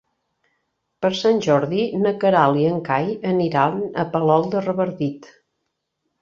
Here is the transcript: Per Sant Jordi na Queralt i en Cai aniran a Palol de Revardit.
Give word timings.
Per 1.05 1.11
Sant 1.17 1.41
Jordi 1.47 1.81
na 2.05 2.13
Queralt 2.23 2.61
i 2.63 2.65
en 2.71 2.79
Cai 2.87 3.13
aniran 3.33 3.79
a 4.05 4.07
Palol 4.17 4.49
de 4.57 4.65
Revardit. 4.65 5.31